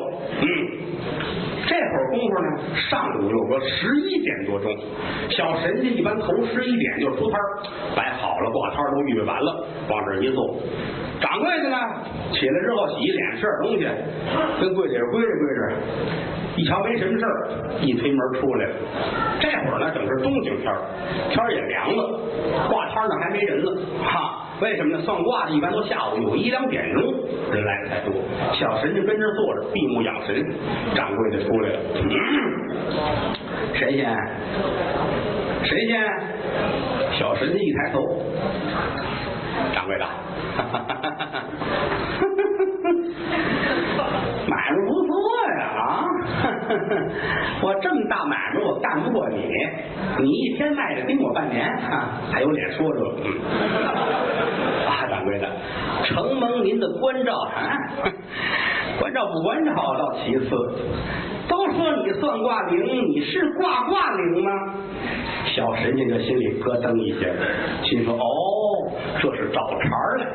[0.42, 0.46] 嗯，
[1.68, 2.48] 这会儿功夫呢，
[2.90, 4.76] 上午有个十一点多钟，
[5.30, 7.44] 小神仙一般头十一点就出摊儿，
[7.96, 10.56] 摆好了挂摊儿都预备完了，往这儿一坐。
[11.22, 11.78] 掌柜的呢，
[12.32, 13.88] 起来之后洗洗脸吃点东西，
[14.62, 15.62] 跟柜姐归着归着，
[16.58, 17.50] 一瞧没什么事儿，
[17.82, 18.76] 一推门出来了。
[19.40, 20.74] 这会儿呢，正是冬景天，
[21.30, 22.20] 天也凉了，
[22.68, 23.72] 挂摊儿呢还没人了，
[24.04, 24.44] 哈。
[24.60, 25.04] 为什么呢？
[25.04, 27.04] 算卦的一般都下午有一两点钟
[27.52, 28.12] 人来的才多。
[28.54, 30.44] 小神仙跟这坐着闭目养神，
[30.96, 31.80] 掌柜的出来了，
[33.76, 34.10] 神仙，
[35.64, 36.04] 神仙，
[37.20, 38.02] 小神仙一抬头，
[39.76, 41.44] 掌柜的，哈哈哈哈哈哈！
[47.62, 49.50] 我这么大买卖我干不过你，
[50.24, 53.16] 你一天卖的盯我半年啊，还有脸说这个？
[53.24, 53.28] 嗯，
[54.88, 55.48] 啊，掌柜的，
[56.06, 57.78] 承蒙您的关照啊，
[59.00, 60.50] 关照不关照倒其次，
[61.48, 64.52] 都说你算卦灵，你是卦卦灵吗？
[65.46, 67.28] 小神仙就心里咯噔一下，
[67.84, 68.22] 心说：“哦，
[69.20, 70.28] 这是找茬来，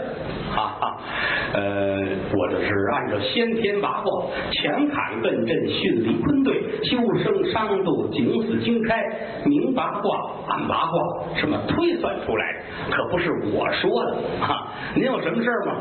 [1.53, 9.05] 呃，我这是按照先天八卦，乾坎艮震巽离坤兑，修生伤度景死经开，
[9.45, 10.99] 明八卦暗八卦，
[11.37, 14.73] 什么推算出来的，可不是我说的啊。
[14.95, 15.77] 您有什么事儿吗？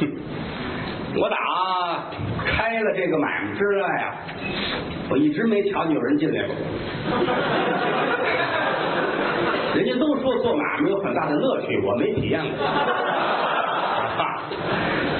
[0.00, 0.12] 哼
[1.18, 1.36] 我打
[2.44, 4.14] 开了这个买卖之外啊，
[5.08, 6.54] 我一直没瞧见有人进来过。
[9.76, 12.50] 人家都说做买卖有很大的乐趣，我没体验过。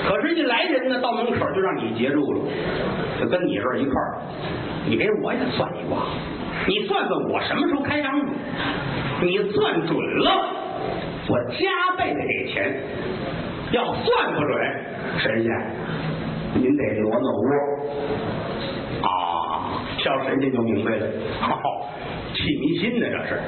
[0.09, 2.41] 可是，一来人呢，到门口就让你截住了，
[3.21, 4.19] 就跟你这一块儿，
[4.87, 5.99] 你给我也算一卦，
[6.67, 8.21] 你算算我什么时候开张？
[9.23, 10.49] 你算准了，
[11.29, 12.73] 我加倍的给钱；
[13.73, 14.57] 要算不准，
[15.19, 15.51] 神仙，
[16.55, 17.49] 您得挪挪窝。
[19.03, 19.09] 啊，
[20.07, 21.05] 叫神仙就明白了，
[21.43, 21.83] 哦，
[22.33, 23.41] 气迷心呢这是。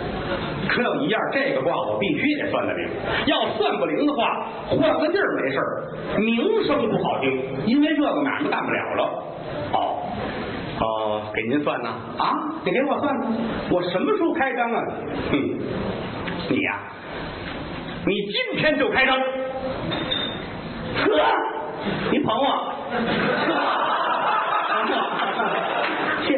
[0.68, 2.90] 可有一样，这个卦我必须得算得灵，
[3.26, 9.04] 要算不灵的话，换个地儿没事儿，名声不好听，因为这个买卖干不了了。
[9.72, 10.02] 哦。
[10.80, 12.34] 哦，给您算呢啊？
[12.64, 13.16] 你给我算，
[13.70, 14.82] 我什么时候开张啊？
[15.30, 15.58] 嗯，
[16.48, 16.80] 你呀、
[18.04, 19.16] 你今天就开张。
[19.16, 19.22] 呵，
[22.10, 22.46] 你捧我，捧
[24.90, 25.04] 我，
[26.26, 26.36] 谢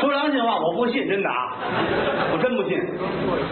[0.00, 1.56] 说良心话，我不信，真的啊，
[2.32, 2.78] 我真不信。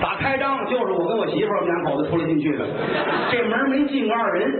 [0.00, 2.66] 打开张就是我跟我媳妇儿我们两口子出来进去的，
[3.30, 4.52] 这门没进过二人。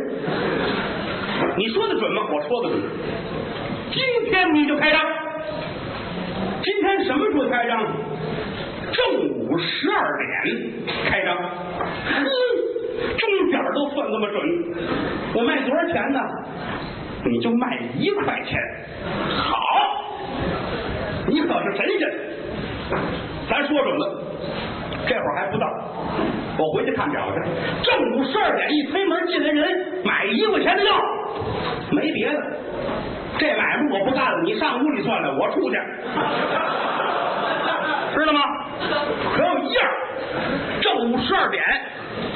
[1.56, 2.22] 你说的准吗？
[2.32, 2.80] 我说的准。
[3.92, 5.00] 今天你就开张。
[6.62, 7.84] 今天什么时候开张？
[8.92, 10.72] 正午十二点
[11.10, 11.36] 开张。
[11.36, 11.44] 呵，
[13.18, 14.40] 钟点都算这么准。
[15.34, 16.20] 我卖多少钱呢？
[17.24, 18.60] 你就卖一块钱。
[19.36, 19.56] 好，
[21.26, 22.08] 你可是神仙。
[23.48, 24.22] 咱说准了，
[25.06, 25.66] 这会儿还不到，
[26.58, 27.40] 我回去看表去。
[27.82, 30.94] 正午十二点一推门进来人，买一块钱的药，
[31.90, 32.40] 没别的。
[33.38, 35.76] 这买卖我不干了，你上屋里算了，我出去，
[38.18, 38.40] 知道吗？
[39.34, 39.84] 可有一样，
[40.80, 41.62] 正午十二点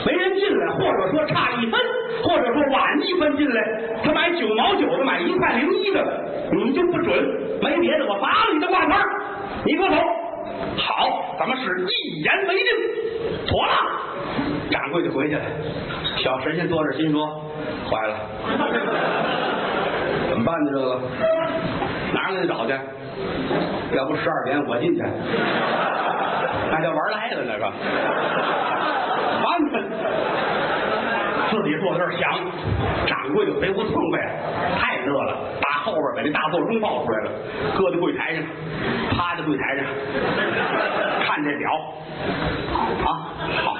[0.06, 1.80] 没人进来，或者说差一分，
[2.22, 3.62] 或者说晚一分进来，
[4.04, 6.04] 他买九毛九的，买一块零一的，
[6.52, 7.18] 你就不准。
[7.60, 9.02] 没别的，我砸了你的挂摊
[9.64, 9.96] 你给我走。
[10.76, 12.66] 好，咱们是一言为定，
[13.46, 13.72] 妥了。
[14.70, 15.42] 掌柜就回去了，
[16.16, 17.26] 小神仙坐这心说：
[17.90, 18.14] 坏了，
[20.28, 20.70] 怎么办呢？
[20.72, 21.00] 这个
[22.12, 22.72] 哪儿给你找去？
[23.96, 25.02] 要不十二点我进去，
[26.70, 27.64] 那叫玩赖了那个，
[29.44, 29.74] 完了。
[31.50, 32.30] 自己坐这儿想，
[33.06, 34.36] 掌柜的贼不蹭呗，
[34.78, 37.30] 太热了，打后边把这大座钟抱出来了，
[37.74, 38.44] 搁在柜台上，
[39.16, 39.86] 趴在柜台上，
[41.26, 41.72] 看这表，
[43.02, 43.32] 啊，
[43.64, 43.78] 好，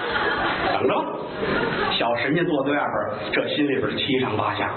[0.72, 1.04] 等着吧。
[1.92, 2.88] 小神仙坐在外边，
[3.32, 4.70] 这心里边七上八下。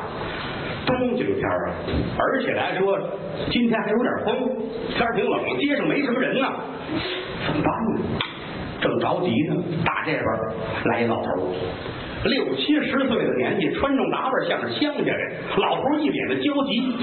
[0.86, 1.76] 冬景天儿啊，
[2.18, 3.00] 而且来说
[3.50, 4.58] 今天还有点风，
[4.90, 6.48] 天儿挺冷，街上没什么人呢，
[9.02, 10.24] 着急呢，打这边
[10.86, 11.52] 来一老头，
[12.24, 15.34] 六七十岁的年纪，穿着打扮像是乡下人。
[15.58, 16.94] 老头一脸的焦急，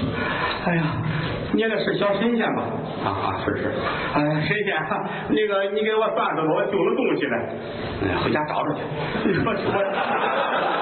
[0.65, 0.83] 哎呀，
[1.53, 2.63] 你那是小神仙吧？
[3.03, 3.71] 啊啊，是是。
[4.13, 4.75] 哎，神仙，
[5.29, 7.37] 那个你给我算算，我丢了东西了。
[8.01, 8.81] 哎，回家找找去。
[9.25, 9.51] 你说我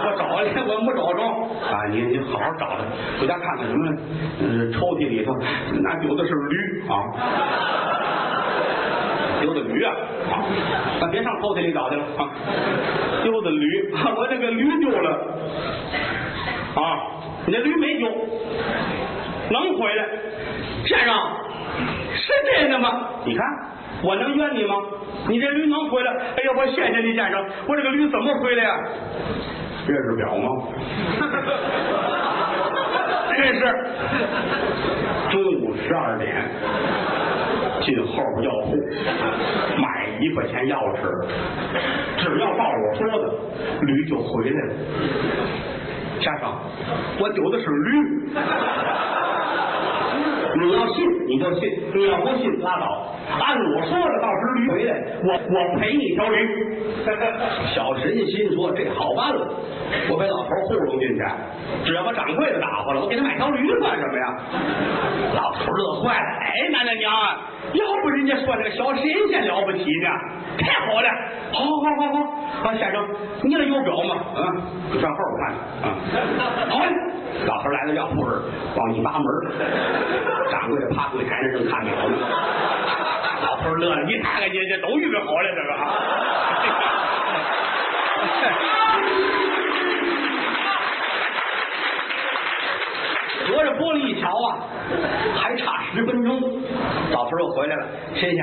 [0.05, 1.21] 我找去，我没找着
[1.67, 1.85] 啊！
[1.89, 2.85] 你你好好找找，
[3.19, 3.97] 回家看看什么？
[4.39, 5.33] 嗯，抽屉里头
[5.81, 6.93] 那丢的是驴啊。
[9.47, 9.95] 丢的驴啊！
[10.29, 10.43] 啊，
[10.99, 12.27] 咱别上抽屉里找去了啊！
[13.23, 15.09] 丢的驴，啊、 我这个驴丢了
[16.75, 16.99] 啊！
[17.45, 18.09] 你这驴没丢，
[19.49, 20.05] 能回来？
[20.85, 21.15] 先生，
[22.13, 23.07] 是真的吗？
[23.23, 23.45] 你看，
[24.03, 24.75] 我能怨你吗？
[25.29, 26.11] 你这驴能回来？
[26.11, 28.75] 哎呀，我谢谢你，先生，我这个驴怎么回来呀？
[29.87, 30.49] 认识表吗？
[33.37, 33.65] 认识。
[35.31, 36.35] 中午十二点。
[37.87, 38.75] 进后边药铺
[39.81, 41.01] 买一块钱药吃，
[42.17, 43.23] 只要照我说的，
[43.81, 44.73] 驴就回来了。
[46.19, 46.51] 先生，
[47.17, 48.27] 我丢的是驴，
[50.59, 53.13] 你要信你就信，你要不信拉倒。
[53.39, 56.77] 按我说的，到时驴回来，我我赔你条驴。
[57.75, 59.47] 小神仙心说这好办了，
[60.09, 61.23] 我被老头糊弄进去，
[61.85, 64.35] 只要把掌柜的打发了，我给他买条驴算什么呀？
[65.35, 67.39] 老头乐坏了，哎，奶奶娘啊，
[67.73, 70.09] 要不人家说这个小神仙了不起呢，
[70.57, 71.09] 太好了，
[71.51, 72.25] 好好好好，
[72.63, 73.05] 好先生，
[73.43, 74.15] 你那有表吗？
[74.35, 74.41] 啊，
[74.99, 75.51] 上后边看
[75.83, 75.85] 啊，
[76.69, 76.91] 好嘞。
[77.45, 78.41] 老头来到药铺这，
[78.75, 79.25] 往一扒门，
[80.51, 82.17] 掌柜的趴柜台上正看表呢。
[83.43, 85.83] 老头乐了，你看看，这这都预备好了，这个啊。
[93.47, 94.59] 隔着玻璃一瞧啊，
[95.35, 96.61] 还差十分钟，
[97.11, 97.87] 老头又回来了。
[98.15, 98.35] 神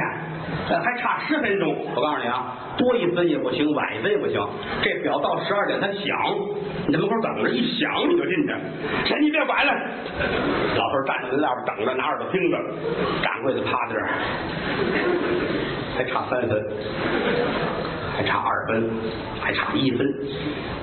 [0.68, 1.74] 仙，还差十分钟。
[1.94, 4.40] 我告诉你啊，多一分也不行，晚一分也不行。
[4.82, 6.02] 这表到十二点它响，
[6.86, 8.54] 你在门口等着，一响你就进去。
[9.06, 9.72] 神，你别管了。
[10.76, 12.58] 老头站在那外边等着，拿耳朵听着。
[13.22, 14.08] 掌柜的趴在这儿，
[15.96, 16.62] 还差三分，
[18.16, 18.90] 还差二分，
[19.40, 20.06] 还差一分。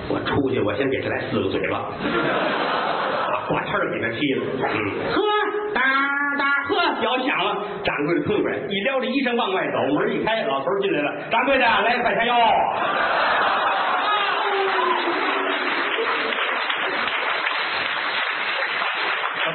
[0.10, 1.92] 我出去，我先给他来四个嘴巴。
[3.48, 4.66] 挂气儿给他踢了，嗯，
[5.12, 5.22] 呵，
[7.02, 12.36] 呵，表响了，掌柜的痛快，一撩着衣裳往外走，门一开，老头进来了，掌柜的来块钱药。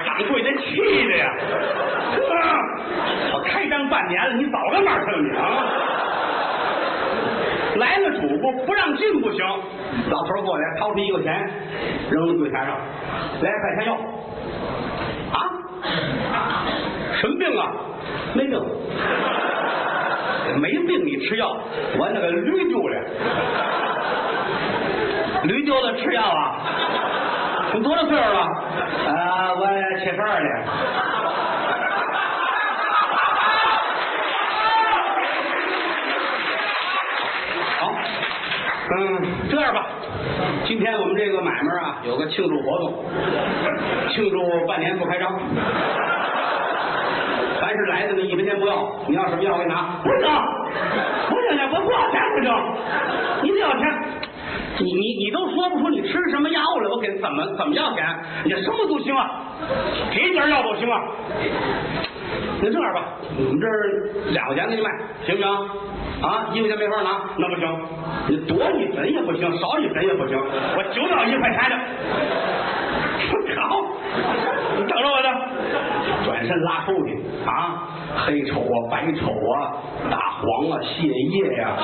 [0.05, 0.77] 掌柜的气
[1.09, 1.31] 的呀，
[3.33, 5.41] 我开张半年了，你早干嘛去了你啊？
[7.77, 9.45] 来了主顾不让进不行，
[10.09, 11.49] 老头过来掏出一个钱，
[12.11, 12.77] 扔柜台上，
[13.43, 13.95] 来块钱药。
[15.33, 15.63] 啊？
[17.21, 17.73] 什么病啊？
[18.35, 18.63] 没病，
[20.61, 21.57] 没病你吃药，
[21.99, 22.97] 我那个驴丢了，
[25.45, 26.57] 驴丢了吃药啊？
[27.75, 28.41] 你多大岁数了？
[29.09, 29.67] 啊，我
[29.99, 30.49] 七十二了。
[37.79, 37.95] 好，
[38.97, 39.87] 嗯，这样吧，
[40.65, 43.05] 今天我们这个买卖啊，有个庆祝活动，
[44.15, 45.39] 庆祝半年不开张。
[47.77, 50.01] 是来的呢，一分钱不要，你要什么药我给你拿。
[50.03, 50.29] 不行，
[51.29, 52.51] 不行，我不要钱不行，
[53.43, 53.87] 你得要钱。
[54.79, 58.05] 你你你都说不出你吃什么药了，我给怎么怎么要钱？
[58.45, 59.31] 你什么都行啊，
[60.13, 61.01] 给点药都行啊。
[62.61, 63.03] 那这样吧，
[63.39, 64.91] 我们这儿两块钱给你卖，
[65.25, 65.51] 行不行？
[66.23, 67.79] 啊，一块钱没法拿，那不行，
[68.29, 70.39] 你多一分也不行，少一分也不行，
[70.77, 71.77] 我就要一块钱的。
[73.57, 73.83] 好，
[74.77, 75.29] 你等着我呢。
[76.27, 77.89] 转身拉出去啊，
[78.27, 79.79] 黑丑啊，白丑啊，
[80.11, 81.77] 大黄啊，蟹叶呀、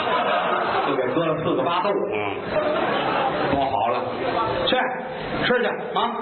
[0.89, 2.35] 就给搁了四个巴豆，嗯，
[3.55, 4.03] 包好了，
[4.67, 4.77] 去
[5.47, 6.17] 吃去啊，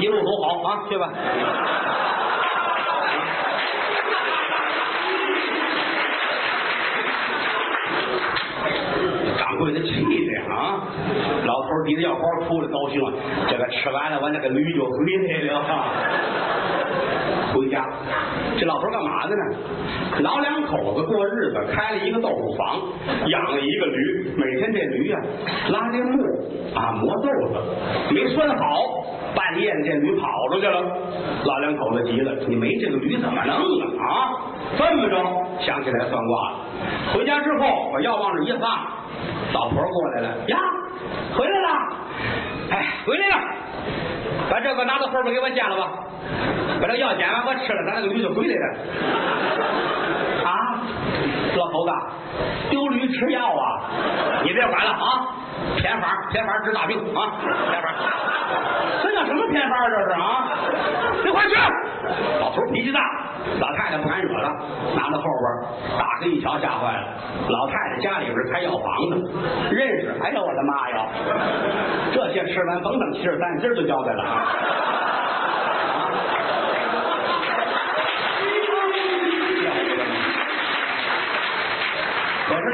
[0.00, 1.08] 一路走好啊，去吧。
[9.38, 10.80] 掌柜的气的啊！
[11.44, 13.12] 老头提着药包出来，高兴了。
[13.48, 14.90] 这个吃完了，我那个驴就回
[15.28, 15.62] 来了。
[17.52, 17.86] 回家，
[18.58, 19.42] 这老头干嘛的呢？
[20.20, 22.80] 老两口子过日子，开了一个豆腐房，
[23.26, 24.32] 养了一个驴。
[24.36, 25.18] 每天这驴呀、
[25.68, 26.24] 拉这木
[26.74, 28.82] 啊磨豆子，没拴好，
[29.34, 30.82] 半夜这驴跑出去了。
[31.44, 33.54] 老两口子急了，你没这个驴怎么弄
[33.98, 34.06] 啊？
[34.08, 34.32] 啊，
[34.78, 35.16] 这么着，
[35.60, 36.56] 想起来算卦了。
[37.14, 38.68] 回家之后，把药往这一放，
[39.52, 40.58] 老婆过来了呀，
[41.34, 41.68] 回来了，
[42.72, 43.36] 哎，回来了，
[44.50, 45.92] 把这个拿到后边给我煎了吧，
[46.80, 48.78] 把这药煎完我吃了，咱那个驴就回来了。
[50.42, 50.80] 啊，
[51.54, 51.92] 老头子，
[52.70, 53.82] 丢驴吃药啊？
[54.42, 55.36] 你别管了啊，
[55.76, 57.36] 偏方偏方治大病啊，
[57.70, 57.92] 偏方。
[59.02, 59.78] 这叫什么偏方？
[59.90, 60.48] 这是啊？
[61.22, 61.54] 你快去！
[62.40, 63.00] 老头脾气大，
[63.60, 64.48] 老太太不敢惹了，
[64.96, 67.06] 拿到后边，大哥一瞧吓坏了。
[67.48, 69.16] 老太太家里边开药房的，
[69.70, 70.12] 认识。
[70.22, 71.06] 哎呦我的妈呀！
[72.12, 75.21] 这些吃甭等七十三，今儿就交代了啊！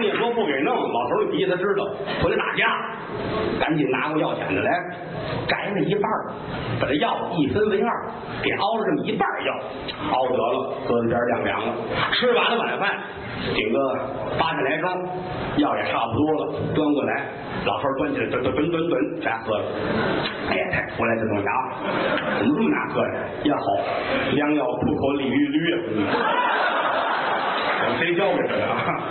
[0.00, 1.84] 你说不给弄，老头儿脾气他知道，
[2.22, 2.64] 回来打架，
[3.60, 4.70] 赶紧拿过药钳子来，
[5.48, 6.10] 摘了一半，
[6.80, 7.90] 把这药一分为二，
[8.42, 9.54] 给熬了这么一半药，
[10.12, 11.74] 熬得了，搁在边晾凉了。
[12.12, 12.98] 吃完了晚饭，
[13.54, 13.78] 顶个
[14.38, 14.98] 八十来盅，
[15.56, 17.26] 药也差不多了，端过来，
[17.64, 19.64] 老头儿端起来，吨吨吨吨吨，全喝了。
[20.50, 21.52] 哎呀，太服了这东西啊！
[22.38, 23.12] 怎么这么难喝呀？
[23.42, 23.60] 也好，
[24.32, 25.78] 良药苦口利于驴啊！
[25.90, 26.06] 嗯
[27.98, 29.02] 谁教给他的啊？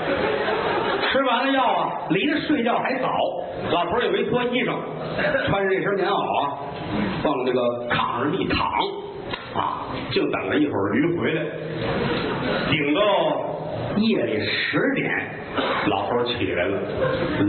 [1.11, 3.09] 吃完了药啊，离着睡觉还早，
[3.71, 4.73] 老头儿也没脱衣裳，
[5.47, 6.59] 穿着这身棉袄啊，
[7.23, 8.67] 往这个炕上一躺，
[9.55, 11.43] 啊，就等着一会儿驴回来，
[12.69, 13.01] 顶到
[13.95, 15.09] 夜里十点，
[15.87, 16.77] 老头起来了，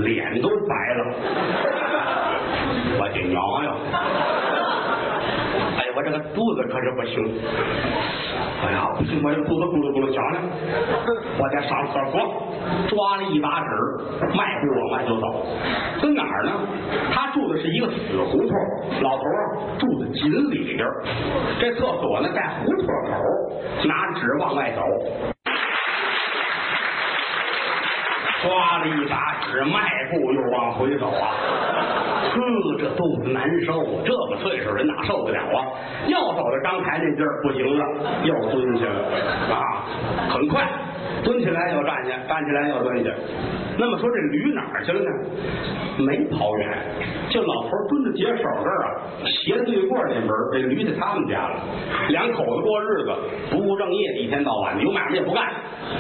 [0.05, 1.15] 脸都白了，
[3.01, 3.75] 我的娘呀！
[5.99, 7.41] 我这个肚子可是不行。
[8.63, 10.39] 哎呀，不行，我这肚子咕噜咕噜响了，
[11.39, 12.23] 我得上厕所。
[12.87, 13.67] 抓了一把纸，
[14.37, 15.45] 迈步往外就走。
[16.01, 16.53] 跟哪儿呢？
[17.13, 18.51] 他住的是一个死胡同，
[19.03, 20.87] 老头儿住的锦里边。
[21.59, 24.81] 这厕所呢在胡同口，拿纸往外走。
[28.43, 29.81] 抓了一把纸，迈
[30.11, 31.35] 步又往回走啊！
[32.31, 32.41] 呵，
[32.79, 33.83] 这肚子难受！
[34.05, 35.67] 这个岁数人哪受得了啊？
[36.07, 37.85] 又走到刚才那地儿不行了，
[38.23, 39.09] 又蹲下了
[39.55, 39.85] 啊！
[40.31, 40.69] 很快
[41.25, 43.11] 蹲起来又站起来，站起来又蹲下。
[43.79, 45.11] 那么说这驴哪儿去了呢？
[45.99, 46.69] 没跑远，
[47.31, 48.87] 就老头蹲在解手这儿啊，
[49.25, 51.61] 斜对过那门，这驴在他们家了。
[52.09, 53.15] 两口子过日子，
[53.51, 55.45] 不务正业，一天到晚有买卖也不干。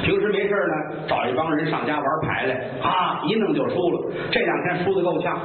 [0.02, 4.12] 平时没事呢，找一帮人上家玩牌来啊，一弄就输了。
[4.30, 5.38] 这两天输的够呛，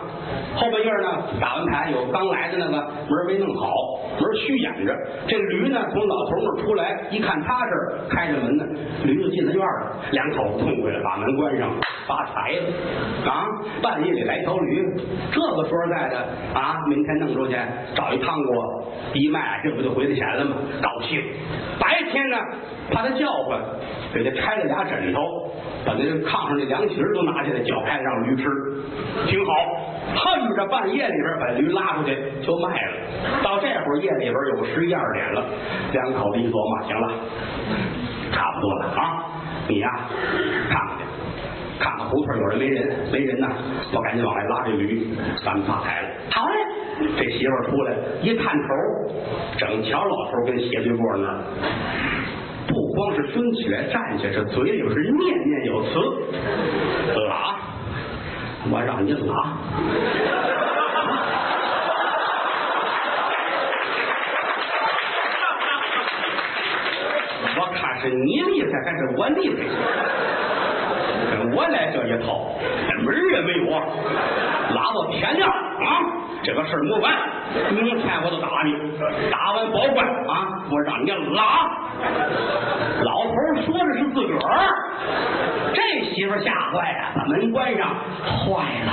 [0.55, 3.71] 后半夜呢打完牌，有刚来的那个门没弄好，
[4.19, 4.95] 门虚掩着。
[5.27, 8.65] 这驴呢从老头那出来，一看他这儿，开着门呢，
[9.03, 9.95] 驴就进了院了。
[10.11, 11.71] 两口子痛快了，把门关上，
[12.07, 13.47] 发财了啊！
[13.81, 14.85] 半夜里来条驴，
[15.31, 16.17] 这个说实在的
[16.53, 17.55] 啊，明天弄出去
[17.95, 18.83] 找一汤锅
[19.13, 20.55] 一卖，这不就回来钱了吗？
[20.81, 21.21] 高兴。
[21.79, 22.37] 白天呢，
[22.91, 23.59] 怕他叫唤，
[24.13, 25.21] 给他拆了俩枕头，
[25.85, 28.43] 把那炕上那凉席都拿下来搅开让驴吃，
[29.27, 29.53] 挺好。
[30.15, 32.93] 恨着半夜里边把驴拉出去就卖了。
[33.41, 35.45] 到这会儿夜里边有十一二点了，
[35.93, 37.13] 两口子一琢磨，行了，
[38.31, 39.23] 差不多了啊，
[39.67, 39.89] 你呀
[40.69, 41.03] 看看去。
[41.79, 43.47] 看看胡同有人没人，没人呢，
[43.93, 45.07] 我赶紧往外拉这驴，
[45.43, 46.09] 咱们发财了。
[46.31, 46.55] 好嘞，
[47.17, 48.67] 这媳妇儿出来一探头，
[49.57, 51.43] 整瞧老头跟斜对过那儿，
[52.73, 55.89] 不光是蹲起来站起来，这嘴里是念念有词，
[57.29, 57.55] 拉，
[58.71, 59.53] 我让你拉。
[67.55, 69.59] 我看是你厉害还是我厉害？
[71.29, 72.55] 跟我来这一套，
[73.03, 73.85] 门也没有啊！
[74.73, 76.01] 拉到天亮啊！
[76.43, 77.13] 这个事儿没完，
[77.71, 78.73] 明天我就打你，
[79.29, 80.65] 打完保管啊！
[80.71, 81.69] 我让你拉。
[83.03, 83.33] 老头
[83.65, 84.67] 说的是自个儿，
[85.73, 87.95] 这媳妇吓坏了，把门关上。
[88.23, 88.91] 坏了，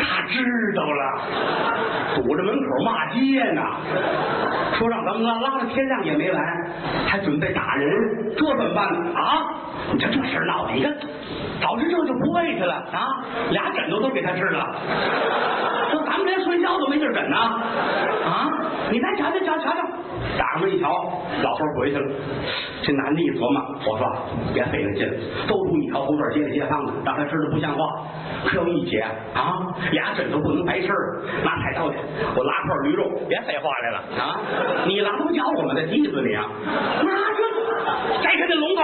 [0.00, 1.02] 他知道了，
[2.16, 3.62] 堵着门口骂街呢，
[4.78, 6.42] 说让咱们拉，拉到天亮也没完，
[7.06, 7.90] 还准备打人，
[8.36, 9.12] 这怎么办呢？
[9.14, 9.44] 啊！
[9.92, 10.92] 你看这事闹的，你看。
[11.60, 13.22] 早知这就不喂他了啊！
[13.50, 14.74] 俩枕头都给他吃了，
[15.92, 18.50] 说咱们连睡觉都没地儿枕呢啊！
[18.90, 19.78] 你再瞧瞧瞧瞧瞧，
[20.38, 20.88] 打开门一瞧，
[21.42, 22.10] 老头回去了。
[22.82, 24.06] 这男的一琢磨，我说
[24.52, 25.14] 别费那劲了，
[25.46, 27.84] 都住一条胡同，街里街坊的，让他知道不像话。
[28.44, 29.00] 可有一节
[29.34, 29.62] 啊，
[29.92, 30.88] 俩枕头不能白吃，
[31.44, 31.96] 拿菜刀去，
[32.36, 34.40] 我拉块驴肉，别废话来了啊！
[34.86, 36.44] 你狼不咬我们的弟子你啊？
[37.04, 37.42] 拿着，
[38.22, 38.82] 摘开那龙头。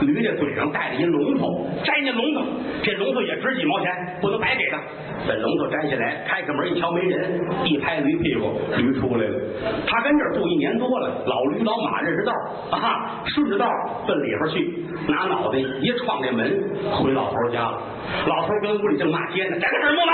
[0.00, 2.42] 驴这嘴上带着一龙头，摘那龙头，
[2.82, 4.78] 这龙头也值几毛钱，不能白给他。
[5.26, 9.38] 把龙头摘下来，开开门一瞧没人，一拍驴屁股，驴出来了。
[9.86, 12.32] 他跟这儿住一年多了，老驴老马认识道
[12.72, 13.70] 啊，顺着道
[14.06, 17.80] 奔里边去，拿脑袋一撞这门，回老头家了。
[18.26, 20.08] 老头跟屋里正骂街呢，这个事儿没完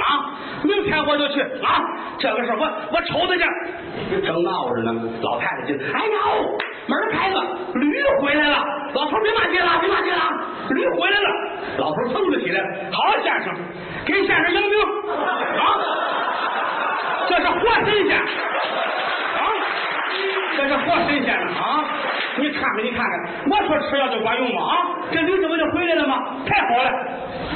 [0.00, 0.38] 啊！
[0.62, 1.82] 明天我就去啊！
[2.18, 4.22] 这个事儿我我瞅他去。
[4.22, 6.58] 正闹着呢，老太太进来，哎呦！
[6.90, 7.40] 门开了，
[7.74, 8.64] 驴回来了。
[8.94, 10.22] 老头别骂街了，别骂街了，
[10.70, 11.28] 驴回来了。
[11.78, 12.60] 老头噌的起来，
[12.90, 13.54] 好先生，
[14.04, 14.74] 给先生迎宾
[15.60, 15.64] 啊！
[17.28, 18.20] 这是活神仙！
[20.60, 21.84] 这是活神仙了啊！
[22.36, 23.12] 你看看，你看看，
[23.48, 24.62] 我说吃药就管用吗？
[24.62, 24.76] 啊，
[25.10, 26.36] 这驴这不就回来了吗？
[26.46, 26.90] 太好了！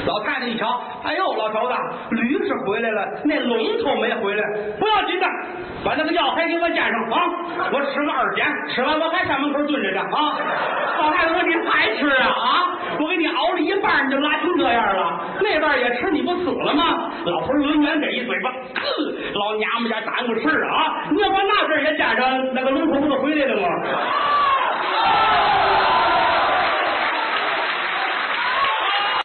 [0.07, 1.73] 老太太一瞧，哎呦，老头子，
[2.09, 4.43] 驴是回来了，那龙头没回来，
[4.79, 5.27] 不要紧的，
[5.83, 7.21] 把那个药还给我煎上啊！
[7.71, 10.39] 我吃个二天，吃完我还上门口蹲着呢啊！
[10.97, 12.71] 老太太，我你还吃啊啊！
[12.99, 17.11] 我给你熬了一半，你就拉成这样了，那半也吃，你不死了吗？
[17.25, 18.81] 老头抡圆这一嘴巴，呵，
[19.33, 21.05] 老娘们家耽误事啊！
[21.11, 23.67] 你要把那事也加上，那个龙头这不都回来了吗？